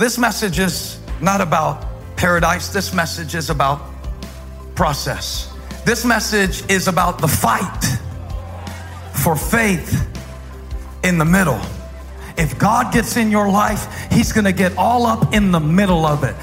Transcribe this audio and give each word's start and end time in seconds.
This 0.00 0.16
message 0.16 0.58
is 0.58 0.98
not 1.20 1.42
about 1.42 1.84
paradise, 2.16 2.68
this 2.68 2.94
message 2.94 3.34
is 3.34 3.50
about 3.50 3.82
process. 4.74 5.52
This 5.84 6.06
message 6.06 6.64
is 6.70 6.88
about 6.88 7.18
the 7.18 7.28
fight 7.28 7.84
for 9.12 9.36
faith 9.36 10.08
in 11.04 11.18
the 11.18 11.26
middle. 11.26 11.60
If 12.38 12.58
God 12.58 12.94
gets 12.94 13.18
in 13.18 13.30
your 13.30 13.50
life, 13.50 14.10
He's 14.10 14.32
gonna 14.32 14.54
get 14.54 14.74
all 14.78 15.04
up 15.04 15.34
in 15.34 15.52
the 15.52 15.60
middle 15.60 16.06
of 16.06 16.24
it. 16.24 16.34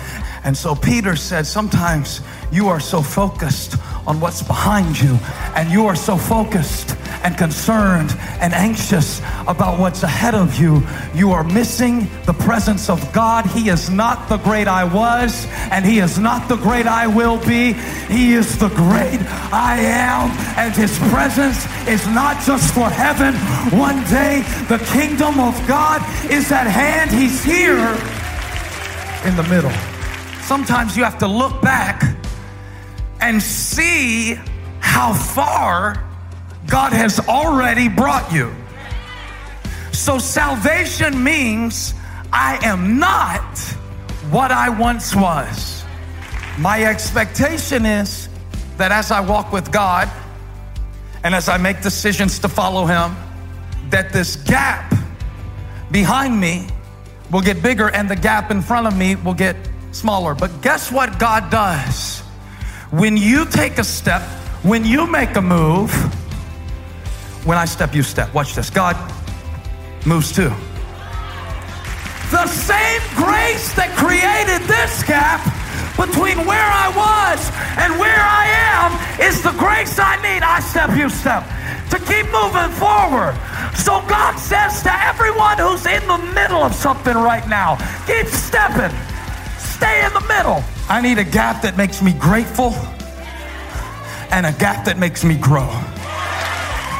And 0.43 0.55
so 0.55 0.75
Peter 0.75 1.15
said, 1.15 1.47
Sometimes 1.47 2.21
you 2.51 2.67
are 2.67 2.79
so 2.79 3.01
focused 3.01 3.75
on 4.05 4.19
what's 4.19 4.43
behind 4.43 5.01
you, 5.01 5.17
and 5.55 5.71
you 5.71 5.87
are 5.87 5.95
so 5.95 6.15
focused 6.15 6.95
and 7.23 7.35
concerned 7.35 8.15
and 8.39 8.53
anxious 8.53 9.19
about 9.47 9.79
what's 9.79 10.03
ahead 10.03 10.35
of 10.35 10.59
you, 10.59 10.81
you 11.15 11.31
are 11.31 11.43
missing 11.43 12.07
the 12.25 12.33
presence 12.33 12.89
of 12.89 13.13
God. 13.13 13.45
He 13.45 13.69
is 13.69 13.89
not 13.89 14.27
the 14.29 14.37
great 14.37 14.67
I 14.67 14.83
was, 14.83 15.47
and 15.71 15.85
He 15.85 15.99
is 15.99 16.19
not 16.19 16.49
the 16.49 16.57
great 16.57 16.85
I 16.85 17.07
will 17.07 17.37
be. 17.45 17.73
He 18.09 18.33
is 18.33 18.57
the 18.57 18.69
great 18.69 19.19
I 19.51 19.79
am, 19.79 20.31
and 20.57 20.75
His 20.75 20.97
presence 21.09 21.65
is 21.87 22.05
not 22.07 22.43
just 22.43 22.73
for 22.73 22.89
heaven. 22.89 23.33
One 23.77 24.03
day, 24.05 24.43
the 24.67 24.83
kingdom 24.91 25.39
of 25.39 25.55
God 25.67 26.01
is 26.29 26.51
at 26.51 26.67
hand. 26.67 27.11
He's 27.11 27.43
here 27.43 27.87
in 29.25 29.35
the 29.35 29.47
middle. 29.49 29.71
Sometimes 30.41 30.95
you 30.95 31.03
have 31.03 31.19
to 31.19 31.27
look 31.27 31.61
back 31.61 32.03
and 33.19 33.41
see 33.41 34.37
how 34.79 35.13
far 35.13 36.03
God 36.67 36.93
has 36.93 37.19
already 37.27 37.87
brought 37.87 38.31
you. 38.31 38.53
So 39.97 40.19
salvation 40.19 41.21
means 41.23 41.95
I 42.31 42.63
am 42.63 42.99
not 42.99 43.57
what 44.29 44.51
I 44.51 44.69
once 44.69 45.15
was. 45.15 45.83
My 46.59 46.83
expectation 46.83 47.83
is 47.83 48.29
that 48.77 48.91
as 48.91 49.09
I 49.09 49.19
walk 49.21 49.51
with 49.51 49.71
God 49.71 50.07
and 51.23 51.33
as 51.33 51.49
I 51.49 51.57
make 51.57 51.81
decisions 51.81 52.37
to 52.39 52.47
follow 52.47 52.85
Him, 52.85 53.17
that 53.89 54.13
this 54.13 54.35
gap 54.35 54.93
behind 55.91 56.39
me 56.39 56.67
will 57.31 57.41
get 57.41 57.63
bigger 57.63 57.89
and 57.89 58.07
the 58.07 58.15
gap 58.15 58.51
in 58.51 58.61
front 58.61 58.85
of 58.85 58.95
me 58.95 59.15
will 59.15 59.33
get 59.33 59.55
smaller. 59.93 60.35
But 60.35 60.61
guess 60.61 60.91
what 60.91 61.17
God 61.17 61.49
does? 61.49 62.19
When 62.91 63.17
you 63.17 63.45
take 63.45 63.79
a 63.79 63.83
step, 63.83 64.21
when 64.61 64.85
you 64.85 65.07
make 65.07 65.35
a 65.35 65.41
move, 65.41 65.91
when 67.45 67.57
I 67.57 67.65
step, 67.65 67.95
you 67.95 68.03
step. 68.03 68.31
Watch 68.35 68.53
this. 68.53 68.69
God 68.69 68.95
moves 70.07 70.31
too. 70.31 70.49
The 72.31 72.47
same 72.47 73.01
grace 73.15 73.75
that 73.75 73.91
created 73.95 74.63
this 74.67 75.03
gap 75.03 75.43
between 75.99 76.47
where 76.47 76.69
I 76.71 76.87
was 76.95 77.39
and 77.75 77.99
where 77.99 78.19
I 78.19 78.47
am 78.71 78.89
is 79.19 79.43
the 79.43 79.51
grace 79.59 79.99
I 79.99 80.15
need. 80.23 80.43
I 80.43 80.59
step, 80.59 80.95
you 80.95 81.09
step. 81.09 81.43
To 81.91 81.99
keep 81.99 82.27
moving 82.31 82.71
forward. 82.79 83.35
So 83.75 83.99
God 84.07 84.35
says 84.39 84.83
to 84.83 84.93
everyone 85.05 85.57
who's 85.57 85.85
in 85.85 86.05
the 86.07 86.17
middle 86.33 86.63
of 86.63 86.73
something 86.73 87.15
right 87.15 87.47
now, 87.47 87.75
keep 88.05 88.27
stepping. 88.27 88.95
Stay 89.57 90.05
in 90.05 90.13
the 90.13 90.25
middle. 90.27 90.63
I 90.89 91.01
need 91.01 91.19
a 91.19 91.23
gap 91.23 91.61
that 91.63 91.77
makes 91.77 92.01
me 92.01 92.13
grateful 92.13 92.73
and 94.31 94.45
a 94.45 94.53
gap 94.53 94.85
that 94.85 94.97
makes 94.97 95.23
me 95.23 95.35
grow. 95.35 95.67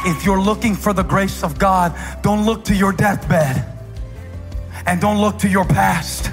If 0.07 0.23
you're 0.25 0.39
looking 0.39 0.73
for 0.73 0.93
the 0.93 1.03
grace 1.03 1.43
of 1.43 1.59
God, 1.59 1.93
don't 2.21 2.45
look 2.45 2.63
to 2.65 2.73
your 2.73 2.93
deathbed 2.93 3.65
and 4.85 5.01
don't 5.01 5.19
look 5.19 5.37
to 5.39 5.49
your 5.49 5.65
past. 5.65 6.31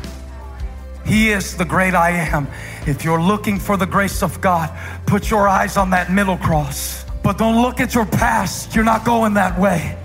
He 1.04 1.30
is 1.30 1.56
the 1.56 1.64
great 1.64 1.92
I 1.92 2.10
am. 2.10 2.46
If 2.86 3.04
you're 3.04 3.20
looking 3.20 3.58
for 3.58 3.76
the 3.76 3.84
grace 3.84 4.22
of 4.22 4.40
God, 4.40 4.70
put 5.06 5.28
your 5.28 5.48
eyes 5.48 5.76
on 5.76 5.90
that 5.90 6.12
middle 6.12 6.36
cross. 6.36 7.04
But 7.24 7.36
don't 7.36 7.60
look 7.62 7.80
at 7.80 7.96
your 7.96 8.06
past. 8.06 8.76
You're 8.76 8.84
not 8.84 9.04
going 9.04 9.34
that 9.34 9.58
way. 9.58 9.98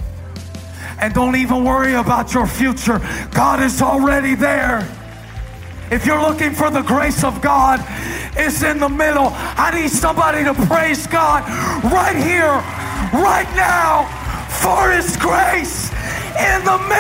And 1.00 1.14
don't 1.14 1.36
even 1.36 1.64
worry 1.64 1.94
about 1.94 2.34
your 2.34 2.48
future. 2.48 3.00
God 3.32 3.62
is 3.62 3.84
already 3.84 4.34
there. 4.34 4.80
If 5.92 6.06
you're 6.06 6.22
looking 6.22 6.54
for 6.54 6.70
the 6.70 6.82
grace 6.82 7.24
of 7.24 7.42
God, 7.42 7.86
it's 8.36 8.64
in 8.64 8.80
the 8.80 8.90
middle. 8.90 9.32
I 9.34 9.72
need 9.74 9.90
somebody 9.90 10.44
to 10.44 10.54
praise 10.54 11.08
God 11.08 11.48
right 11.84 12.16
here, 12.16 12.62
right 13.14 13.50
now, 13.56 14.06
for 14.62 14.92
His 14.92 15.16
grace 15.18 15.92
in 16.38 16.66
the. 16.66 16.99